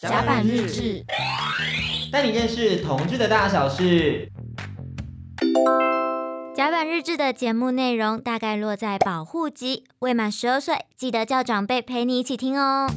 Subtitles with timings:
[0.00, 1.04] 甲板日志，
[2.12, 4.30] 带你认识同志的大小事。
[6.54, 12.88] 甲板日志的节目内容大概落在保护级，未满十二岁记得叫长辈陪你一起听哦。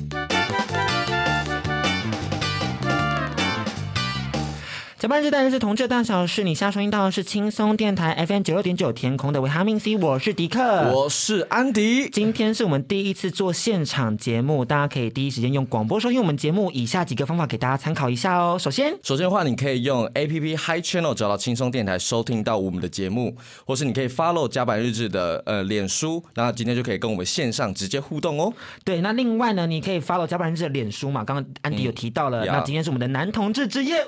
[5.01, 6.43] 甲板日志，带你认识同志大小事。
[6.43, 10.61] 你现在收听到的是轻松电台 FM 九六点九天空的维他命 C，我是迪克，
[10.93, 12.07] 我是安迪。
[12.07, 16.69] 今天是我们第一次做现场节目，大家可以第一时间用广播收听我们节目。
[16.69, 18.59] 以下几个方法给大家参考一下哦。
[18.59, 28.53] 首先，首先的话，你可以用 APP Hi Channel 找到轻松电台收听到我们的节目，或是你可以 follow 甲板日志的呃脸书，那今天就可以跟我们线上直接互动哦。
[28.85, 34.05] 对，那另外呢，你可以 follow 甲板日志的脸书嘛，刚刚安迪有提到了，嗯、那今天是我们的男同志之夜。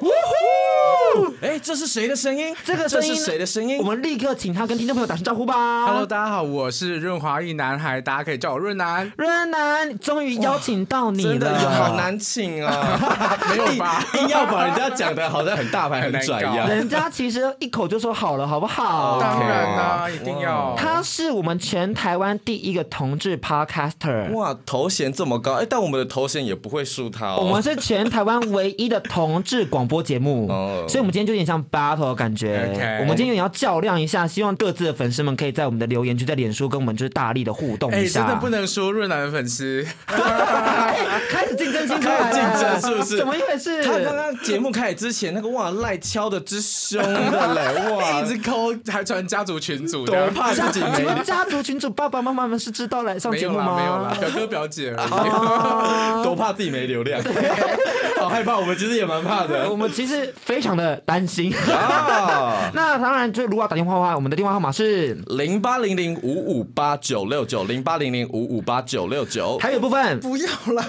[1.42, 2.56] 哎，这是谁的声音？
[2.64, 3.78] 这个声音是谁的声音？
[3.78, 5.86] 我们立刻请他跟听众朋友打声招呼吧。
[5.86, 9.12] Hello，大家好，我是润滑一男孩，大家可以叫我润男。
[9.18, 13.38] 润南，终于邀请到你了，真的好难请啊！
[13.52, 14.04] 没有吧？
[14.20, 16.68] 硬要把人家讲的好像很大牌、很拽一样。
[16.70, 19.20] 人家其实一口就说好了，好不好？
[19.20, 20.74] 当然啦，一定要。
[20.78, 24.32] 他是我们全台湾第一个同志 Podcaster。
[24.34, 27.36] 哇，头衔这么高，哎，但我们的头衔也不会输他。
[27.36, 30.48] 我们是全台湾唯一的同志广播节目，
[30.88, 33.00] 所以我们今天就有点像 battle 的感觉。
[33.02, 38.22] 我们今天也要较量一下，希望各自的粉丝们可以在我们的留言区、在脸书跟我们就是大力的互动一下。
[38.22, 43.18] 真的不能说润南的粉丝开始竞争心态，竞争是不是？
[43.18, 43.84] 怎么一回事？
[43.84, 51.24] 他刚刚节目开始之前，那个哇赖敲的之凶的嘞，哇，一直抠，还传家族群组，多怕自己没。
[51.24, 53.76] 家族群组爸爸妈妈们是知道来上节目吗？
[53.78, 57.22] 没有啦，表哥表姐而已， 多怕自己没流量，
[58.20, 58.58] 好害怕。
[58.58, 61.54] 我们其实也蛮怕的，我们其实非常的担心。
[62.74, 69.60] 那当然，就如果要打电话的话，我们的电话号码是零八零零五五八九六九零八零零五五八九六九。
[69.60, 70.84] 还有部分不要了，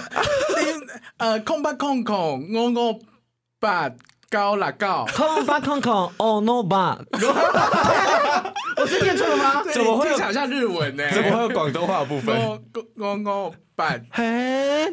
[1.17, 2.99] 呃，空八空空，我我
[3.59, 3.89] 八
[4.35, 6.99] 高啦高，空八空空， 哦 no 八。
[8.75, 9.63] 我是念错了吗？
[9.73, 11.09] 怎么会有像日文呢？
[11.13, 12.35] 怎么会有广东话的部分？
[12.43, 12.59] 我
[12.97, 13.55] 我我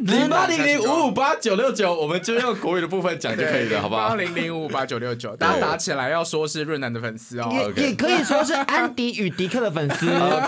[0.03, 4.11] 零八零零五五八九六九，我们就用国语的部分讲就可以了，好不好？
[4.11, 10.07] 八零零五五八九六九，大家打起来要说是润南的粉丝哦，也也可以说是安迪与迪克的粉丝。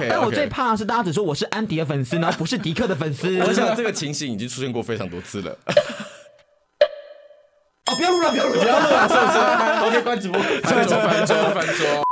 [0.09, 3.37] 但我最怕的是大家只说我是安迪的粉丝，然后不是迪克的粉丝。
[3.41, 5.59] 我想这个情形已经出现过非常多次了。
[7.94, 12.03] 哦，不要录了，不要录了，不要录了，是不是？OK，关直播， 翻桌，翻桌，翻桌。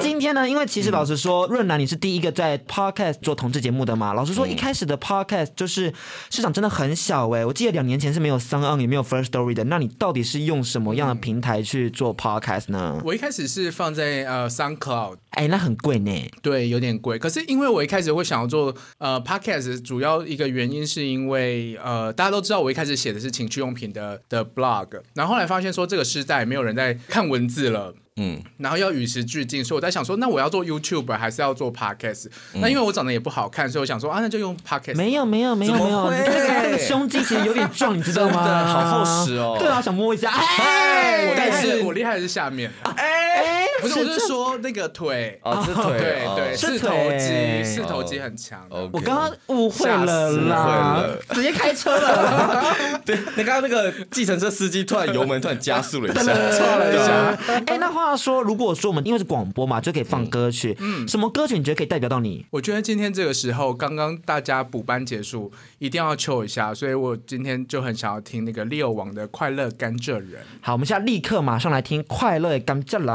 [0.00, 0.48] 那今天呢？
[0.48, 4.14] 因为其实老实说，润南你是第一个在 podcast 做同志节目的嘛。
[4.14, 5.92] 老实说，一开始的 podcast 就是
[6.30, 7.44] 市场真的很小哎。
[7.44, 9.64] 我记得两年前是没有 SoundOn 也没有 First Story 的。
[9.64, 12.98] 那你到底是用什么样的平台去做 podcast 呢？
[13.04, 16.30] 我一开始是放在呃 SoundCloud，哎，那很贵呢。
[16.40, 17.18] 对，有点贵。
[17.18, 27.94] 可是因为我一开始会想要做呃 podcast，主要一个原因是因为呃大家都知道我一开始写的是情趣用品的的 blog，然后后来发现说这个时代没有人在看文字了。
[28.16, 34.96] 嗯，然后要与时俱进，所以我在想说，那我要做 YouTube 还是要做 Podcast？、嗯、那因为我长得也不好看，所以我想说啊，那就用 Podcast。
[34.96, 38.64] 没有没有没有没有，那个胸肌其实有点壮，你知道吗？
[38.66, 39.56] 好厚实哦。
[39.58, 40.30] 对啊，想摸一下。
[40.30, 42.70] 哎，但是我厉害的是下面。
[42.82, 46.88] 哎，不是，我是说那个腿啊，是腿，对对，是头
[47.18, 48.66] 肌，四头肌很强。
[48.92, 52.74] 我刚刚误会了啦，直接开车了。
[53.06, 57.38] 对，你刚刚那个计程车司机突然油门突然加速了一下，错了一下。
[57.66, 58.10] 哎，那话。
[58.10, 60.76] 他说：“如果说我们因为是广播嘛，就可以放歌曲。
[60.80, 62.44] 嗯，什么歌曲你觉得可以代表到你？
[62.50, 70.42] 我觉得今天这个时候，刚刚大家补班结束，一定要求一下，所以我今天就很想要听那个 Leo 王的《快乐甘蔗人》。
[70.60, 73.06] 好，我们现在立刻马上来听《快乐甘蔗人》。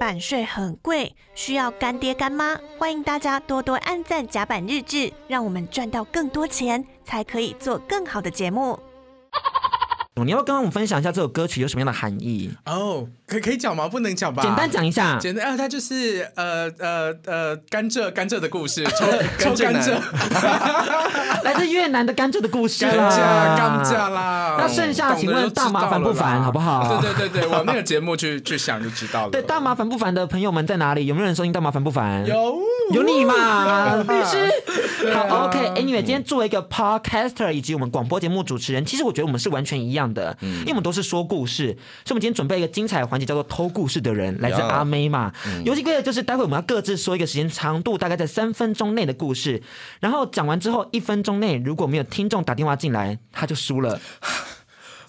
[0.00, 8.78] 版税很贵，需要干爹干妈，欢迎大家多多按赞甲板日志，让我们赚到更多钱，才可以做更好的节目。”
[10.22, 12.50] 你要不要跟我们分享一下这首歌曲有什么样的含义？
[12.66, 13.86] 哦，oh, 可以可以讲吗？
[13.88, 14.42] 不能讲吧？
[14.42, 15.16] 简单讲一下。
[15.20, 18.84] 简单啊，它就是呃呃呃甘蔗甘蔗的故事，
[19.38, 19.96] 抽甘蔗，
[21.44, 22.84] 来自越南的甘蔗的故事。
[22.84, 23.16] 甘蔗
[23.56, 24.56] 甘蔗啦。
[24.58, 27.00] 那剩下请问大麻烦不烦，好不好？
[27.00, 29.30] 对对对对，往那个节目去去想就知道了。
[29.30, 31.06] 对，大麻烦不烦的朋友们在哪里？
[31.06, 32.26] 有没有人收听大麻烦不烦？
[32.26, 32.58] 有，
[32.92, 33.94] 有你嘛？
[34.02, 34.50] 律师。
[35.14, 40.36] 好，OK，Anyway，今天作为一个 Podcaster 以及我们广播节目主持人，其实我觉得我们是完全一样的。
[40.40, 41.68] 嗯，因为我们都是说故事，
[42.04, 45.32] 所以我们今天准备一个精彩的环节，叫做偷故事的人，来自阿妹嘛。
[45.64, 49.62] 游戏规则就是待会我们要各自说一个时间长度大概在三分钟内的故事，
[50.00, 54.00] 然后讲完之后一分钟内如果没有听众打电话进来，他就输了。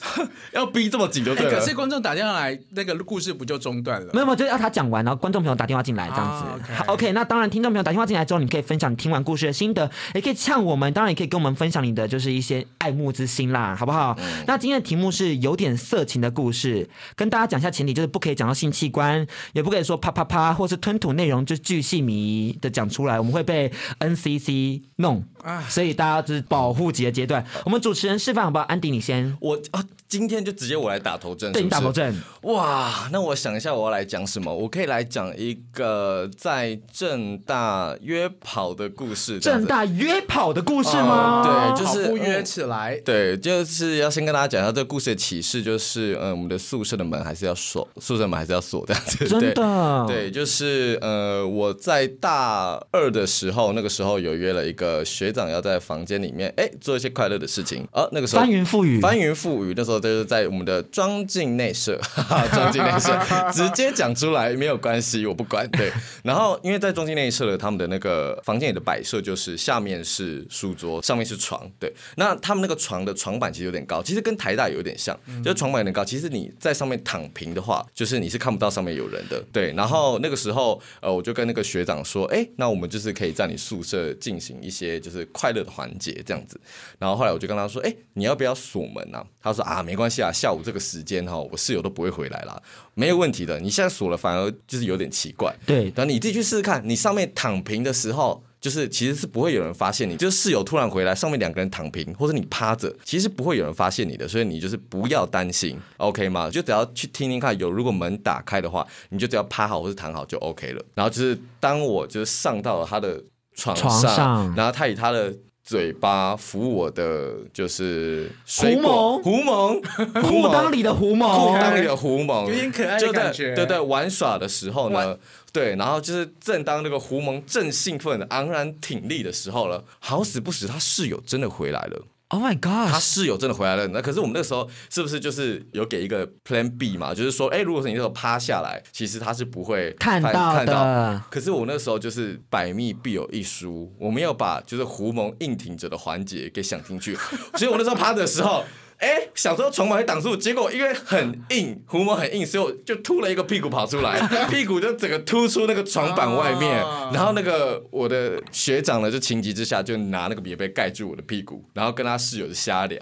[0.53, 1.59] 要逼这么紧就对了。
[1.59, 4.12] 可是观众打电话来，那个故事不就中断了？
[4.13, 6.45] 没有没有，就是要他讲完，然后观众朋友打电话进来这样子。
[6.45, 14.15] 啊 okay 好，OK，那当然听众朋友打电话进来之后，你可以分享你听完故事的心得，也可以呛我们，当然也可以跟我们分享你的就是一些爱慕之心啦，好不好？
[14.19, 25.24] 嗯、那今天的题目是有点色情的故事，跟大家讲一下前提，就是不可以讲到性器官，也不可以说啪啪啪，或是吞吐内容就巨细靡的讲出来，我们会被 NCC 弄。
[25.69, 27.45] 所以大家就是保护级的阶段。
[27.65, 28.65] 我们主持人示范好不好？
[28.65, 29.35] 安迪，你先。
[29.39, 31.51] 我啊，今天就直接我来打头阵。
[31.51, 32.15] 对，你打头阵。
[32.43, 34.53] 哇，那我想一下，我要来讲什么？
[34.53, 39.39] 我可以来讲一个在正大约跑的故事。
[39.39, 41.41] 正大约跑的故事吗？
[41.43, 43.01] 呃、对，就是不约起来、嗯。
[43.03, 49.27] 对，就是要先跟大家讲一下这个故事的启示，就是嗯，我们的宿舍的门还是要锁，宿舍门还是要锁这样子。
[49.27, 50.05] 真的。
[50.07, 55.30] 对，就是呃，我在大二的时候，那个时候有约了一个学。
[55.31, 61.99] 长要在房间里面哎做一些快乐的事情啊，那个时候翻云覆雨，翻云覆雨，那时候就是在我们的庄敬内舍，
[62.53, 63.17] 庄敬内舍
[63.51, 65.69] 直接讲出来没有关系，我不管。
[65.71, 65.91] 对，
[66.23, 71.69] 然后因为在庄敬内舍的他们的那个房间里的摆设就是下面是书桌，上面是床。
[71.79, 76.03] 对，那他们那个床的床板其实有点高，其实跟台大有点像，就是床板有点高。
[76.03, 79.41] 其实你在上面躺平的话，就是你是看不到上面有人的。
[79.53, 85.20] 对，然后那个时候呃，我就跟那个学长说，哎，那我们就是可以在你宿舍进行一些就是。
[85.27, 86.59] 快乐的环节这样子，
[87.00, 92.62] 然后后来我就跟他说：“哎，你要不要锁门啊？”他说：“啊，没关系啊，下午这个时间哈，我室友都不会回来啦，
[92.94, 93.59] 没有问题的。
[93.59, 95.56] 你现在锁了，反而就是有点奇怪。
[95.65, 106.50] 对，然后你自己去试试看，你上面躺平的时候，就是其实是不会有人发现你，就是室友突然回来，上面两个人躺平，或者你趴着，其实不会有人发现你的，所以你就是不要担心，OK 吗？
[106.50, 110.83] 就只要去听听看，有如果门打开的话，你就只要趴好或是躺好就 OK 了。
[110.94, 113.24] 然后就是当我就是上到了他的。
[113.56, 115.33] 床上，床上，然后他以他的
[115.63, 119.80] 嘴巴抚我的就是水果，狐獴，
[120.21, 123.53] 裤裆里的狐獴，裤裆里的狐獴，有点可爱的感觉。
[123.53, 125.18] 对对，玩耍的时候呢，
[125.53, 132.01] 对，然后就是正当那个狐獴正兴奋的昂然挺立的时候了，好死不死，他室友真的回来了。
[132.31, 132.89] Oh my god！
[132.89, 137.13] 他室友真的回来了，那可是我们那时候是不是就是有给一个 Plan B 嘛？
[137.13, 140.57] 就是说，哎，如果是你那时候趴下来，其实他是不会看到的。
[140.57, 141.21] 看到。
[141.29, 147.17] 可是我那时候就是百密必有一疏，我没有把就是胡蒙硬挺着的环节给想进去，
[147.55, 148.63] 所以我那时候趴的时候。
[149.01, 156.71] 哎，想说床板会挡住，结果因为很硬，狐獴很硬，所以我就突了一个屁股跑出来， 屁股就整个突出那个床板外面。
[157.12, 163.00] 然后那个我的学长呢，就情急之下就拿那个棉被盖住我的屁股，然后跟他室友就瞎聊，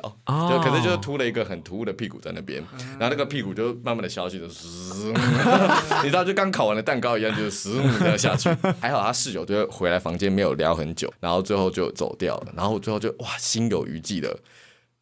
[0.50, 2.64] 就可是就是突了一个很突兀的屁股在那边，
[2.98, 5.12] 然后那个屁股就慢慢的消失，就嘶，
[6.02, 8.50] 你知道就刚烤完的蛋糕一样，就是嘶这样下去。
[8.80, 14.34] 还好他室友就回来房间没有聊很久，然后最后就走掉了，然后最后就哇心有余悸的。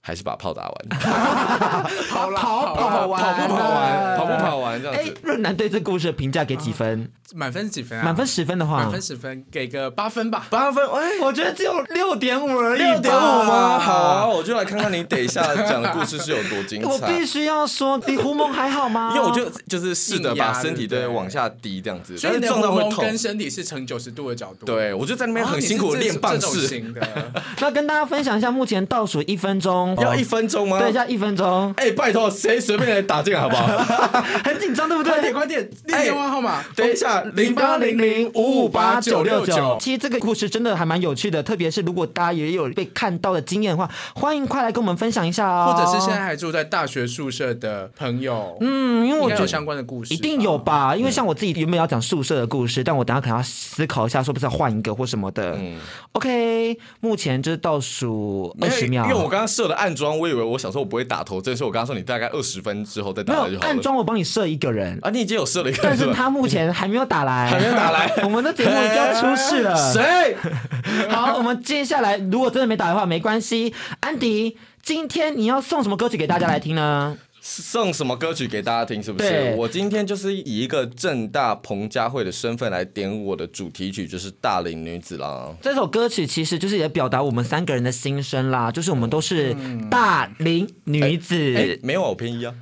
[0.07, 0.73] 还是把炮打完，
[2.07, 5.11] 跑跑跑完，跑不跑完，跑不跑完这样子。
[5.11, 7.11] 哎润南对这故事的评价给几分？
[7.35, 8.05] 满分是几分啊？
[8.05, 10.47] 满分十分的话，满分十分给个八分吧。
[10.49, 12.81] 八分，哎，我觉得只有六点五而已。
[12.81, 13.77] 六点五吗？
[13.77, 16.87] 好啊，我就来看看你等一下讲的故事是有多精彩。
[16.87, 19.11] 我必须要说，你狐獴还好吗？
[19.13, 23.03] 因为我就就是试着把身体对往下低这样子，所以撞到会痛。
[23.03, 24.65] 跟身体是呈九十度的角度。
[24.65, 26.81] 对，我就在那边很辛苦的练棒式。
[27.59, 30.79] 那跟大家分享一下，目前倒数一分钟，要一分钟吗？
[30.79, 31.73] 等一下一分钟。
[31.77, 33.65] 哎，拜托，谁随便来打进来好不好？
[34.45, 35.11] 很紧张，对不对？
[35.11, 36.63] 快点，快点，电话号码。
[36.75, 37.97] 等一下，零八零。
[37.97, 45.73] 零五五八九六九，其实这个故事真的还蛮有趣的，特别是如果大家也有被看到的经验的话，欢迎快来跟我们分享一下哦。
[45.73, 50.95] 或者是现在还住在大学宿舍的朋友，嗯，因为我觉得有相关的故事，一定有吧？
[50.95, 55.53] 因为像我自己原本要讲宿舍的故事，但我等下可能要思考一下，说不是要换一个或什么的。
[55.57, 55.79] 嗯
[56.11, 63.69] ，OK，目前就是倒数二十秒，因为我刚刚设了暗装，我以为我想说我不会打头，这是我刚刚说你大概二十分之后再打来就好了。
[63.69, 69.75] 暗装我帮你设一个人啊，你已经有设了一个人，但是他目前还没有打来，还没有打来， 我们的节目要出事了。
[69.93, 70.35] 谁？
[71.09, 73.73] 好，我们接下来如果真的没打的话，没关系。
[74.01, 77.17] 安迪，今天你要送什么歌曲给大家来听呢？
[77.49, 79.01] 送什么歌曲给大家听？
[79.01, 79.55] 是不是？
[79.57, 85.55] 我今天就是以一个正大彭佳慧的身份来点我的主题曲，就是《大龄女子》啦。
[85.61, 89.55] 这首歌曲其实就是也表达我们三个人的心声啦，就是我们都是
[89.89, 91.35] 大龄女子。
[91.37, 92.53] 嗯欸欸、没有我偏一啊。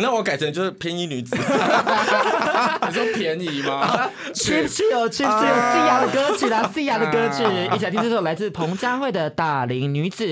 [0.00, 1.36] 那我改成就是偏一女子。
[1.36, 4.10] 你说便宜吗？
[4.34, 7.44] 去去有去去有 Sia 的歌曲啦，Sia 的歌曲，
[7.76, 10.24] 一起来听这首来自彭佳慧的《大龄女子》。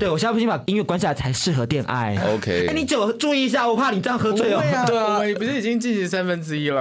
[0.00, 2.16] 对，我现在不行把音乐关下来才适合恋爱。
[2.34, 4.58] OK 哎，你酒注意一下，我怕你这样喝醉哦。
[4.58, 6.80] 啊，对啊我们不是已经进行三分之一了？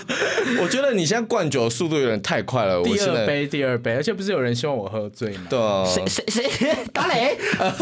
[0.60, 2.82] 我觉得你现在灌酒的速度有点太快了。
[2.82, 5.46] 第二，杯，第二杯，而且不是有人希望我喝醉吗？
[5.48, 7.38] 对啊，谁谁谁打雷？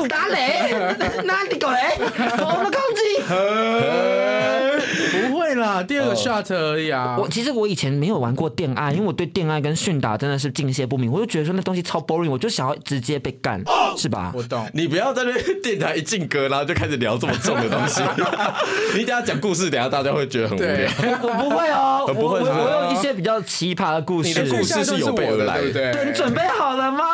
[0.09, 0.73] 打雷？
[1.27, 1.79] 哪里搞雷？
[1.99, 4.58] 我们攻击。
[5.49, 7.17] 不会啦，第二个 shot 而已啊。
[7.19, 13.63] 我其实我以前没有玩过电爱，因为我对电爱跟训打真的是敬谢不明，我就觉得说那东西超 boring，我就想要直接被干，
[13.97, 14.33] 是吧？
[14.35, 14.69] 我懂。
[14.75, 18.03] 你不要在那边电台一进歌，然后就开始聊这么重的东西。
[18.95, 20.91] 你等下讲故事，等下大家会觉得很无聊。
[21.23, 24.29] 我不会哦，我 我不会我有一些比较奇葩的故事。
[24.29, 25.93] 你的故事是有备而来对不对？
[25.93, 27.05] 对，你准备好了吗？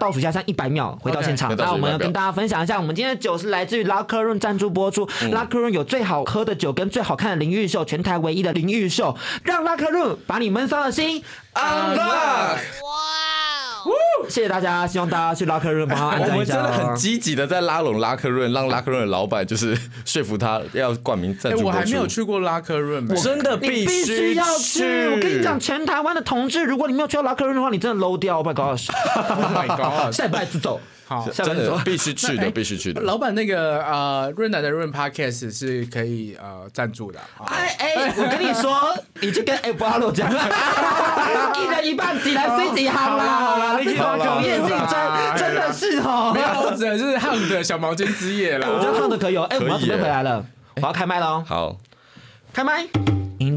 [0.00, 1.54] 倒数下三一百秒，回到现场。
[1.56, 5.06] 那我们要倒数100秒跟大家分享一下，我们今天的酒是来自于 Locker Room 赞助播出。
[5.06, 9.14] Locker Room 有最好喝的酒跟最好看的淋浴秀，全台唯一的淋浴秀，
[9.44, 12.56] 让 Locker Room 把你闷骚的心 unlock。
[14.28, 16.62] 谢谢大家，希望大家去 Locker Room 帮他按我赞一下我。
[16.62, 21.64] 们真的很积极的在拉拢拉克润，让拉克润的老板就是说服他要冠名赞哎，助。
[21.64, 25.08] 我还没有去过拉克润，我真的必须须要去！
[25.08, 28.38] 我跟你讲，全台湾的同志，如果你没有去到 Locker Room 的话，你真的 low 掉。
[28.38, 30.12] Oh my gosh！，Oh my god！
[30.12, 30.80] 下礼拜就走。
[31.10, 31.44] 好，真。
[31.56, 33.00] 的必须去的，必须去的。
[33.00, 37.46] 老板那个呃润南的润 Podcast 是可以呃赞助的啊。
[37.46, 40.30] 哎哎，我跟你说，你就跟哎布拉洛讲，
[41.58, 43.24] 一人一半，几来随几行啦。
[43.24, 46.30] 好啦，这种酒业竞争真的是哦。
[46.32, 48.68] 没有，我指的是汉的小毛巾之夜啦。
[48.70, 49.42] 我觉得唱的可以哦。
[49.50, 51.76] 哎，我们要准备回来了，我要开麦喽，好，
[52.52, 52.86] 开麦。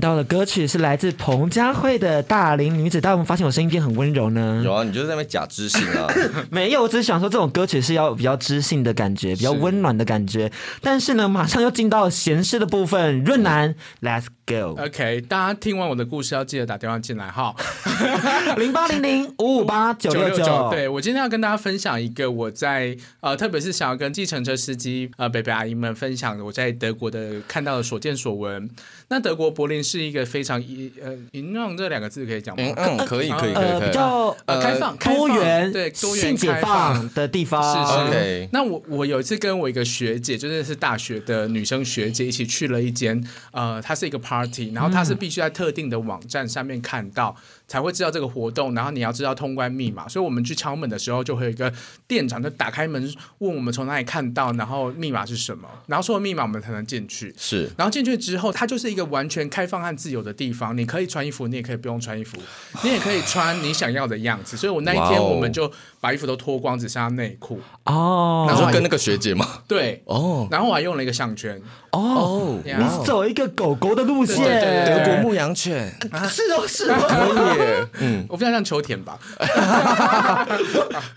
[0.03, 4.61] 听到的歌曲是来自彭佳慧的《大龄女子》，大家有没有发现我声音变很温柔呢？
[4.61, 6.13] 有啊，你就是在那边假知性啊。
[6.51, 10.51] 没有，我只是想说这种歌曲是要比较知性的感觉，比较温暖的感觉。
[10.81, 17.55] 但是呢，马上又进到闲适的部分，润楠，Let's go，OK，大家听完我的故事要记得打电话进来哈。
[18.57, 28.69] 零八零零五五八九六九，对我今天要跟大家分享一个我在呃，特别是想要跟计程车司机呃，北北阿姨们分享的我在德国的看到的所见所闻。
[29.09, 32.63] 那德国柏林是一个非常淫呃淫让这两个字可以讲吗？
[32.77, 33.89] 嗯嗯，可以可以可以呃，可以。
[33.89, 44.32] 比较呃开放开放多元，对多元性解开放放的地方，是是 OK 那我我有一次跟我一个学姐，就是是大学的女生学姐，一起去了一间呃，它是一个 party，
[44.73, 47.35] 然后它是必须在特定的网站上面看到。
[47.65, 51.73] 才会知道这个活动，然后你要知道通关密码，所以我们去敲门的时候，就会有一个
[52.13, 57.33] 店长就打开门问我们从哪里看到，然后密码是什么，然后说了密码我们才能进去。
[57.35, 57.67] 是。
[57.75, 62.37] 然后进去之后，它就是一个完全开放和自由的地方，你可以穿衣服，你也可以不用穿衣服，
[62.83, 64.55] 你也可以穿你想要的样子。
[64.55, 67.59] 所以我那一天我们就把衣服都脱光，只剩下内裤。
[67.85, 69.63] 哦，然后跟那个学姐吗？
[69.67, 70.47] 对，哦。
[70.51, 71.59] 然后我还用了一个项圈。
[71.89, 74.43] 哦，你是走一个狗狗的路线，
[74.85, 75.93] 德国牧羊犬
[76.27, 76.97] 是哦是哦，
[77.93, 79.19] 可以，嗯， 我非常像秋田吧，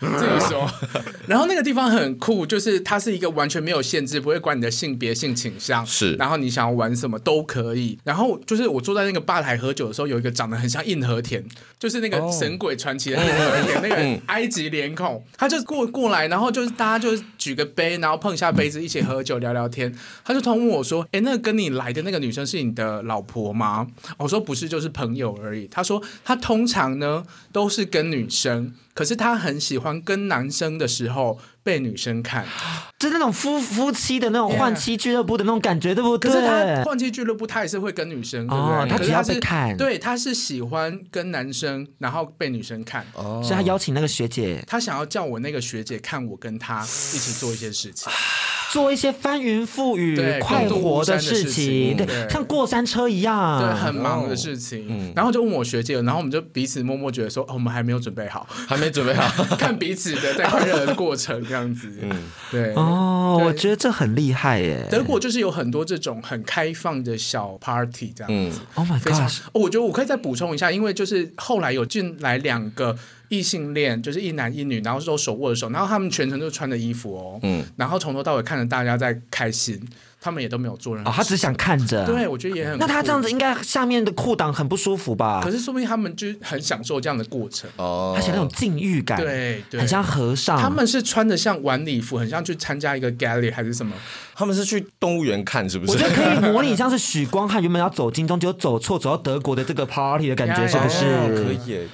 [0.00, 0.70] 自己说。
[1.26, 7.98] 然后那个地方很酷，就是它是一个完全没有限制，不会管你的性别、性倾向，是然后你想要玩什么都可以。
[8.04, 11.44] 然后就是我坐在那个吧台喝酒的时候，有一个长得很像硬和田，
[11.78, 19.94] 就是那个《神鬼传奇》的硬和田，那个埃及脸孔，他就过过来，然后就是大家就举个杯，然后碰一下杯子，一起喝酒聊聊天。
[20.24, 23.86] 他就突然问我说：“哎，那个跟你来的那个女生是你的老婆吗？”
[24.18, 32.46] 我说：“不是，就是朋友而已。”他说：“他通常呢都是跟女生，可是他很喜欢跟男生的时候被女生看。
[32.98, 36.30] 就是那种夫夫妻的那种换妻俱乐部的那种感觉，对不对？
[36.30, 38.74] 可是他换妻俱乐部，他也是会跟女生，对不对？
[38.74, 43.06] 哦他只要可是看对，他是喜欢跟男生，然后被女生看。
[43.12, 46.86] 哦所以他邀请那个学姐他想要叫我那个学姐看我跟他一
[47.18, 48.10] 起做一些事情。
[48.76, 61.90] 做一些翻云覆雨、快活的事情对，像过山车一样，对，很忙的事情，然后就问我学姐，然后我们就彼此默默觉得说，哦，我们还没有准备好， 还没准备好， 看彼此的在快乐的过程 这样子。
[62.02, 62.10] 嗯，
[62.50, 62.74] 对。
[62.74, 64.86] 哦，我觉得这很厉害耶。
[64.90, 68.60] 德国就是有很多这种很开放的小 party 这样子。
[68.74, 72.94] Oh my 非常 gosh，哦我觉得我可以再补充一下，因为就是后来有进来两个
[73.28, 79.80] 异性恋，就是一男一女，然后都手握着手，然后他们全程都穿着衣服哦，嗯，然后从头到尾看着大家在开心，
[80.20, 81.16] 他们也都没有做任何哦，事。
[81.16, 82.06] 他只想看着。
[82.06, 82.78] 对，我觉得也很。
[82.78, 85.50] 那他这样子，应该下面的裤裆很不舒服吧可？
[85.50, 87.68] 是说不定他们就很享受这样的过程。
[87.76, 90.60] 哦，他想那种禁欲感，对对，很像和尚。
[90.60, 93.92] 他们是穿的像晚礼服，很像去参加一个 galley 还是什么？
[94.34, 95.92] 他们是去动物园看是不是？
[95.92, 101.44] 我觉得可以模拟像是许光汉原本要走金钟，结果走错，走到德国的这个 party 的感觉，呀是不哦是？
[101.44, 101.86] 可以耶，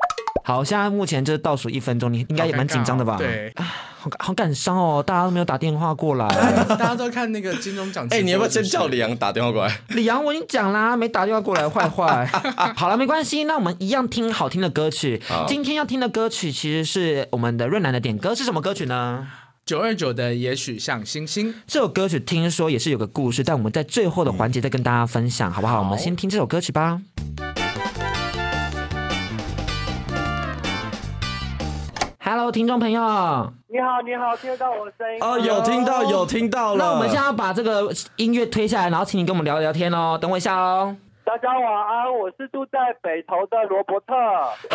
[0.44, 3.16] 好，现在目前就是倒数一分钟，你应该也蛮紧张的吧？
[3.16, 6.26] 对，好好感伤哦，大家都没有打电话过来。
[6.68, 8.06] 大家都看那个金钟奖。
[8.10, 8.98] 哎，你要不要先叫李？
[8.98, 9.80] 阳打电话过来？
[9.90, 12.26] 李阳，我已经讲啦，没打电话过来，坏坏。
[12.74, 15.22] 好了，没关系，那我们一样听好听的歌曲。
[15.46, 19.28] 今天要听的歌曲其实是我们的润南的点歌，是什么歌曲呢？
[19.64, 25.74] 九二九的也许像星星这首歌曲听说也是有个故事，但我们在最后的环节再跟大家分享，好不好？
[25.74, 27.00] 好，我们先听这首歌曲吧。
[32.42, 33.00] Hello，听众朋友，
[33.68, 35.22] 你好，你好，听得到我的声音？
[35.22, 36.84] 哦，有听到，有听到了。
[36.84, 40.18] 那我们现在要把这个音乐推下来，然后请你跟我们聊聊天哦。
[40.20, 40.96] 等我一下哦。
[41.24, 44.12] 大家晚安，我是住在北投的罗伯特。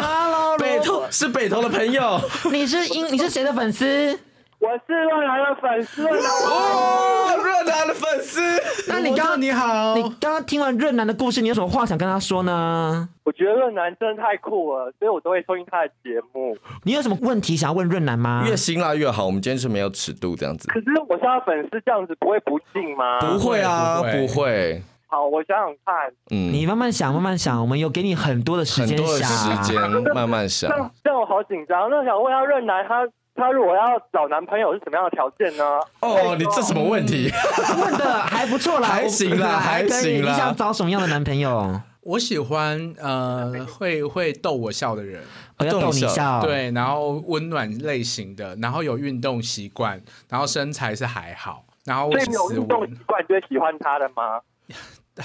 [0.01, 2.17] Hello，北投是北投的朋友。
[2.53, 4.17] 你是音，你是谁的粉丝？
[4.59, 6.03] 我是润南的粉丝。
[6.03, 8.41] 哦，润南的粉丝。
[8.87, 13.07] 那你刚刚你好，你刚刚听完润南的故事，你有什么话想跟他说呢？
[13.23, 16.57] 我觉得润南真的太酷了，所以我都会收听他的节目。
[16.83, 18.43] 你有什么问题想要问润南吗？
[18.47, 20.67] 越辛辣越好，我们今天是没有尺度这样子。
[20.69, 23.19] 可是我是他粉丝，这样子不会不敬吗？
[23.19, 24.81] 不会啊，不会。
[25.09, 26.11] 好，我想想看。
[26.31, 29.79] 嗯，你慢慢想，慢慢想，我们有给你很多的时间很多的时间
[30.15, 30.69] 慢慢想。
[31.03, 31.89] 这样我好紧张。
[31.89, 33.07] 那想问一下润南，他
[33.37, 35.63] 他如果要找男朋友是什么样的条件呢？
[36.01, 37.31] 哦，你这什么问题？
[37.79, 40.31] 问的还不错啦，还行啦，还行啦。
[40.31, 41.79] 你想找什么样的男朋友？
[42.01, 45.21] 我喜欢呃，会会逗我笑的人，
[45.59, 46.41] 我要逗你笑。
[46.41, 54.39] 对，然后温暖类型的，然后有运动习惯，然后身材是还好，然后所以有运动习惯就会喜欢他的吗？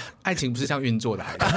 [0.23, 1.45] 爱情不是像运作的孩子，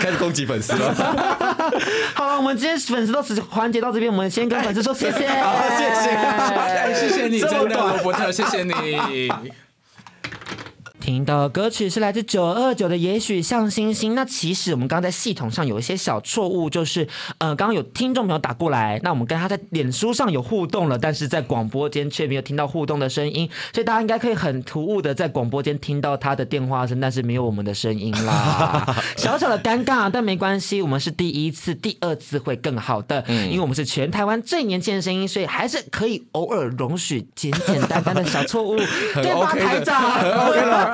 [0.00, 0.94] 开始攻击粉丝了。
[2.14, 9.30] 好了，我们今天粉丝到此环节到这边，我们先跟粉丝说谢谢，好，谢谢，哎，谢谢你，真的罗伯特，谢谢你。
[11.10, 14.12] 听到的歌曲是来自九二九的《也许像星星》。
[14.14, 28.86] 那其实我们刚刚在系统上有一些小错误，就是呃，刚刚有听众朋友打过来，那我们跟他在脸书上有互动了，但是在广播间却没有听到互动的声音，所以大家应该可以很突兀的在广播间听到他的电话声，但是没有我们的声音啦，
[29.18, 38.76] 小小的尴尬，但没关系，我们是第一次，第二次会更好的，嗯，因为我们是全台湾最年轻的声音，所以还是可以偶尔容许简简单单的小错误，
[39.14, 40.00] 对吧，台长？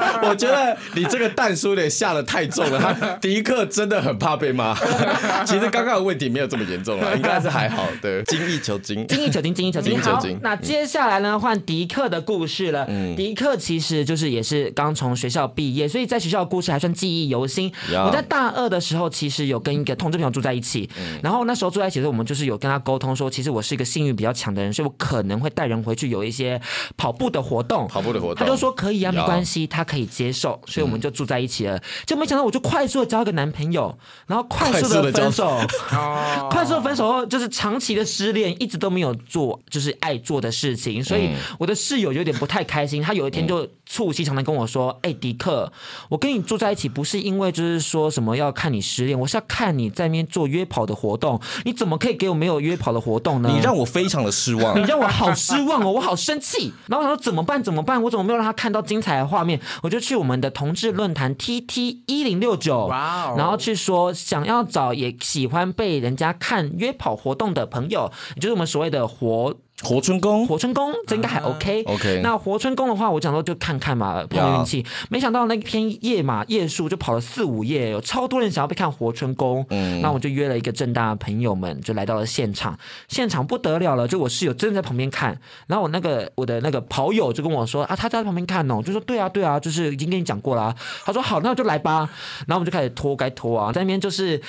[0.28, 4.74] 我觉得你这个蛋叔有点下的太重了，他 迪克真的很怕被骂。
[5.44, 8.22] 其实刚刚的问题没有这么严重了，应该是还好的。
[8.24, 9.94] 精益求精，精益求精，精益求精。
[10.02, 12.86] 好，那接下来呢，换迪克的故事了。
[12.88, 17.72] 嗯，迪克其实就是也是刚从学校毕业，所以在学校的故事还算记忆犹新。
[17.92, 20.88] 我在大二的时候，其实有跟一个同志朋友住在一起，
[21.22, 26.60] 然后那时候住在一起的时候，我们就是有跟他沟通说，其实我是一个性欲比较强的人，所以我可能会带人回去有一些
[26.96, 27.86] 跑步的活动。
[27.88, 31.80] 跑步的活动，他就说可以啊，没关系，他可以接受，所以我们就住在一起了。
[32.04, 35.56] 就没想到我就快速的交一个男朋友，然后快速的分手，
[36.50, 43.00] 快速的分手后就是长期的失恋，一直都没有做就是爱做的事情，所以我的室友有点不太开心。
[43.00, 45.72] 他有一天就促膝长谈跟我说：“哎，迪克，
[46.08, 53.50] 我跟你住在一起不是因为就是说什么要看你失恋，我是要看你在那边做约跑的活动，你怎么可以给我没有约跑的活动呢？
[53.54, 56.72] 你让我非常的失望， 你让我好失望哦，我好生气。
[56.86, 57.62] 然后我想说怎么办？
[57.62, 58.02] 怎么办？
[58.02, 59.60] 我怎么没有让他看到精彩的画面？
[59.86, 69.54] 我就去我们的同志论坛 T T 一零六九，然后去说想要找也喜欢被人家看约跑活动的朋友，也就是我们所谓的活。
[69.84, 71.82] 活春宫，活春宫，这应该还 OK。
[71.84, 74.84] OK，那活春宫的话，我讲说就看看嘛，碰运气。
[75.10, 79.64] 没想到那天夜嘛，夜数就跑了四五夜，有超多人想要被看活春宫。
[79.68, 82.76] 嗯，那我就约了一个正大的朋友们，就来到了现场。
[83.06, 85.38] 现场不得了了，就我室友真的在旁边看。
[85.66, 90.74] 然后我那个我的那个跑友就跟我说啊，他在旁边看哦，就说对啊对啊，就是已经跟你讲过了。
[91.04, 92.08] 他说好，那我就来吧。
[92.46, 94.40] 然后我们就开始拖，该拖啊，在那边就是。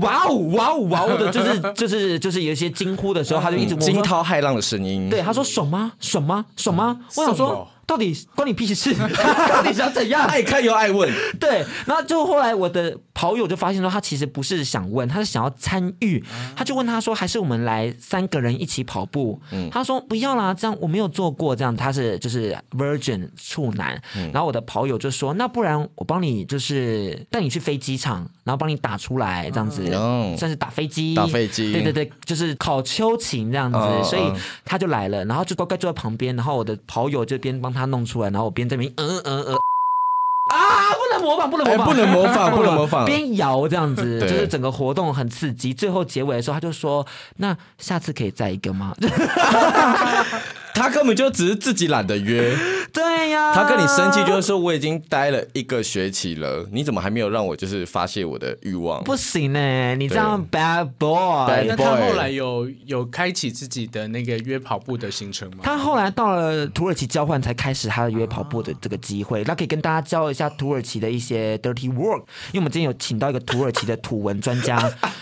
[0.00, 5.08] 哇哦哇哦哇哦的，就是 就是就是有一些惊呼的时候，他就一直惊涛骇浪的声音。
[5.08, 5.92] 对，他说爽吗？
[6.00, 6.44] 爽吗？
[6.56, 7.00] 爽吗？
[7.16, 7.66] 我想说。
[7.88, 8.94] 到底关你屁事？
[9.48, 10.26] 到底想怎样？
[10.26, 11.10] 爱看又爱问。
[11.40, 16.22] 对，然后就后来我的跑友就发现说，他其实不是想问，他是想要参与。
[16.54, 19.40] 他就问他说，还是我们来三个人一起跑步？
[19.52, 23.98] 嗯，他说不要啦，这样我没有做过，这样他是就是 virgin 处男。
[24.34, 29.82] 然后我的跑友就说，那不然我帮你就是带你去飞机场，然后帮你打出来，这样子，
[30.36, 31.14] 算是打飞机。
[31.14, 31.72] 打飞机。
[31.72, 33.78] 对对对，就是考秋瑾这样子，
[34.10, 34.30] 所以
[34.62, 37.77] 他就来了，然后就乖乖坐在旁边，然后我的跑友这边帮他。
[37.78, 39.54] 他弄出来，然后我边这边嗯嗯嗯
[40.54, 45.74] 啊，不能模仿，不能模仿，不能模仿， 不能模仿，边摇这样子，就是整个活动很刺激。
[45.74, 48.94] 最后结尾的时候，他就说：“那下次可以再一个吗？”
[50.78, 52.56] 他根本就只是自己懒得约。
[52.92, 59.02] 对呀，他跟你生气就是说，我已经待了一个学期了，你怎么还没有让我就是发泄我的欲望？
[59.04, 61.66] 不行呢，你这样 bad boy。
[61.66, 65.58] 那他后来有有开启自己的那个约跑步的行程吗？
[65.62, 69.44] 他后来到了土耳其交换，才开始他的约跑步的这个机会。
[69.44, 72.20] 那可以跟大家教一下土耳其的一些 dirty work，
[72.52, 74.78] 因为我们今天有请到一个土耳其的土文专家。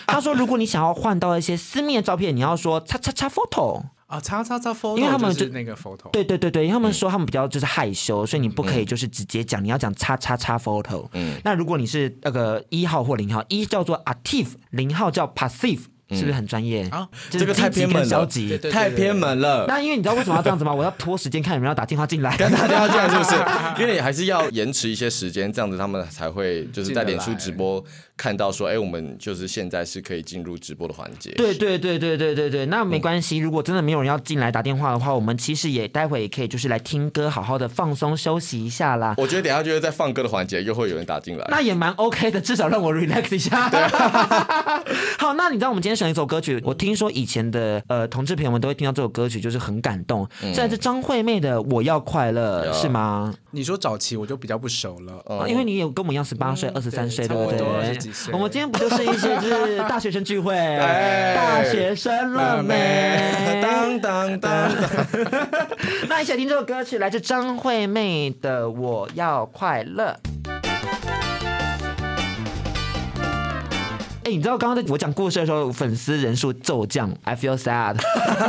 [0.07, 3.83] 他说，如果你想要换到一些私密的照片，你要说叉叉叉 photo。
[4.07, 11.09] 啊，叉叉叉 photo，因为他们就是那个 photo，对对对对，因为他们说他们比较就是害羞，所以你不可以就是直接讲，你要讲叉叉叉 photo。
[11.13, 15.81] 嗯，那如果你是那个一号或零号，一叫做 active，零号叫 passive。
[16.11, 17.09] 是不是很专业啊？
[17.31, 18.27] 这个太偏门了，
[18.71, 19.65] 太偏门了。
[19.67, 20.73] 那因为你知道为什么要这样子吗？
[20.73, 23.35] 我要拖时间看有没有打电话进来， 跟打电话进来是不是？
[23.83, 27.83] 因为还是要延迟一些时间，这样子他们才会就是在脸书直播
[28.17, 31.31] 看到说，哎，我们就是现在是可以进入直播的环节。
[31.33, 33.39] 对对对对对对对，那没关系。
[33.39, 39.15] 如果真的没有人要进来打电话的话，我们其实也待会也可以就是来听歌，好好的放松休息一下啦。
[39.19, 43.69] 我觉得等下就是在放歌的环节又会有人打进来，那也蛮 OK 的，至少让我 relax 一下。
[45.19, 46.77] 好，那你知道我们今天选一首歌曲，我。
[46.77, 50.29] 听说以前的呃同志朋友们都会听到这首歌曲，就是很感动。
[50.41, 53.35] 现在是张惠妹的《我要快乐》，是吗？
[53.51, 57.61] 你说早期我就比较不熟了，因为你有跟我们一样十八岁、二十三岁，对不对？
[58.31, 60.55] 我们今天不就是一些就是 大学生聚会？
[61.35, 63.61] 大学生了没？
[63.63, 64.71] 当当当。
[66.09, 70.15] 那一起来听这首歌曲，来自张惠妹的《我要快乐》。
[74.27, 77.95] 哎，你知道刚刚在我讲故事的时候，粉丝人数骤降，I feel sad。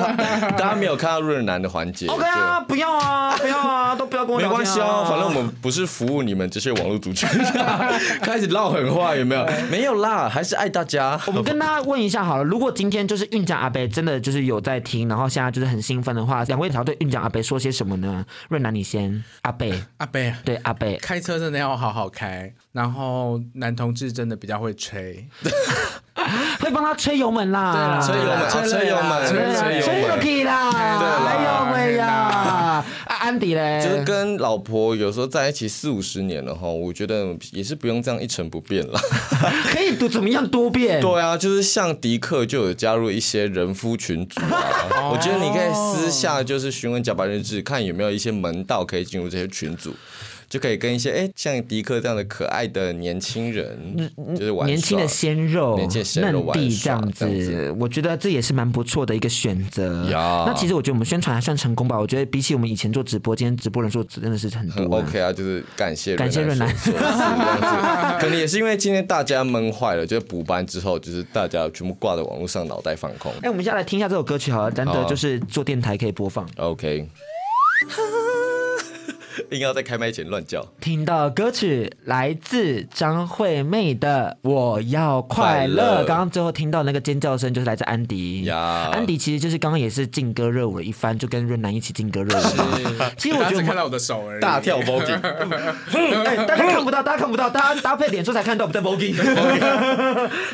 [0.58, 2.08] 大家没有看到润男的环节。
[2.08, 4.50] OK 啊，不要啊， 不要啊，都不要跟我讲。
[4.50, 7.30] 没关系啊，反正我们不是服务你们这些网络族群。
[8.24, 9.48] 开始唠狠话有没有？
[9.70, 11.20] 没有啦，还是爱大家。
[11.28, 18.26] 我们跟大家问一下好了，如果今天就是运将阿北真的就是有在听，然后现在就是很兴奋的话，两位想要对运将阿北说些什么呢？
[18.50, 19.24] 润男，你先。
[19.44, 25.28] 阿北，阿北，对阿北，开车真的要好好开，然后男同志真的比较会吹。
[26.60, 30.72] 会帮他吹油门啦，对啦，吹油门，吹油门，吹油门啦，
[31.26, 32.08] 哎呦喂呀？
[32.08, 39.00] 啊，安迪嘞，就是跟老婆有时候在一起四五十年了哈，我觉得也是不用这样一成不变了，
[39.72, 41.00] 可以多怎么样多变？
[41.00, 49.96] 对啊，就是像迪克就有加入一些人夫群组啊，我觉得你可以私下就是询问甲板日志，看有没有一些门道可以进入这些群组。
[50.50, 60.06] 就可以跟一些哎，像迪克这样的可爱的年轻人，就是玩年轻的鲜肉、年轻鲜肉嫩弟这样子，我觉得这也是蛮不错的一个选择。
[60.10, 62.00] 那其实我觉得我们宣传还算成功吧。
[62.00, 65.00] 我觉得比起我们以前做直播，今天直播人数真的是很多。
[65.00, 66.74] OK 啊，就是感谢感谢润南。
[68.20, 73.32] 可能也是因为今天大家闷坏了，就是补班之后，就是大家全部挂在网络上，脑袋放空。
[73.42, 76.48] 哎，我们现在来听一下这首歌曲好了，难得就是做电台可以播放。
[76.58, 77.08] OK。
[79.52, 80.66] 硬要在开麦前乱叫。
[80.80, 88.44] 听到歌曲来自张惠妹的《我要快乐》，刚刚最后听到那个尖叫声就是来自安迪。
[88.46, 92.42] 呀，安迪其实就是刚刚也是劲歌热舞了一番，就跟润南一起劲歌热舞。
[93.18, 95.20] 其实我觉得看到我的手而已，大跳 voguing。
[96.26, 99.16] 哎，大家看不到，大家看不到，大家搭配脸书才看到我们在 voguing。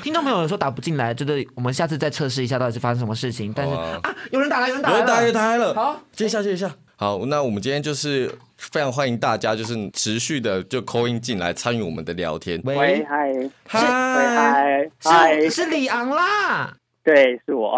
[0.02, 3.52] 听众朋友说打不进来，就是我们下次再测试一下到底是发生什么事情。
[3.56, 5.74] 但是啊，有人打来，有人打来，有人打来，打来了。
[5.74, 6.70] 好，接一下，接一下。
[7.04, 8.34] 好，那我们今天就是。
[8.56, 12.62] 非常欢迎大家，就是持续的就 call in 进来参与我们的聊天。
[12.64, 13.30] 喂，嗨，
[13.68, 17.78] 嗨，嗨，是是李昂啦，对，是我。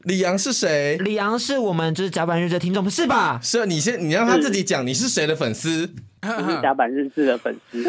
[0.00, 0.98] 李昂是谁？
[0.98, 3.40] 李昂是我们就是甲板日志的听众，是吧？
[3.42, 5.90] 是，你先，你让他自己讲，你是谁的粉丝？
[6.22, 7.82] 是甲板日志的粉丝。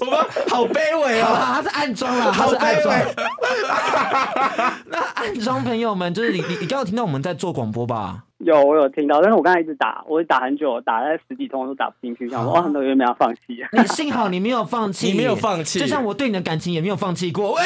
[0.00, 0.16] 我们
[0.48, 1.26] 好卑微哦！
[1.54, 2.94] 他是暗装啊，他是暗装。
[4.86, 8.26] 那暗装朋友们，就是你，你，你刚有听到我们在做广播吧？
[8.40, 13.40] 有，我有听到，但是我刚才一直打，我打很久，打了十几通都打不进去，想说哇，很多人没有放弃。
[13.72, 17.58] 你幸好你没有放弃， 你没有放弃，就像我对你的感情也没有放弃过，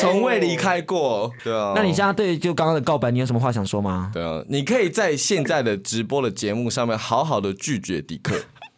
[0.00, 1.32] 从未离开过。
[1.42, 4.10] 对啊，那你现在对就刚刚的告白，你有什么话想说吗？
[4.14, 8.36] 对啊，你可以在现在的直播的节目上面好好的拒绝迪克。